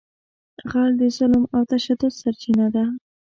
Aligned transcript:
غل 0.71 0.91
د 1.01 1.03
ظلم 1.17 1.43
او 1.55 1.61
تشدد 1.71 2.11
سرچینه 2.21 2.67
ده 2.75 2.83